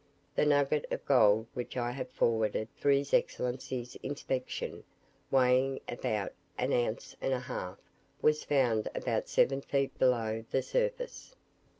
"The 0.33 0.47
nugget 0.47 0.87
of 0.89 1.05
gold 1.05 1.45
which 1.53 1.77
I 1.77 1.91
have 1.91 2.09
forwarded 2.09 2.69
for 2.75 2.89
his 2.89 3.13
Excellency's 3.13 3.95
inspection, 4.01 4.83
weighing 5.29 5.79
about 5.87 6.33
an 6.57 6.73
ounce 6.73 7.15
and 7.21 7.33
a 7.33 7.39
half, 7.39 7.77
was 8.19 8.43
found 8.43 8.89
about 8.95 9.29
seven 9.29 9.61
feet 9.61 9.95
below 9.99 10.43
the 10.49 10.63
surface. 10.63 11.35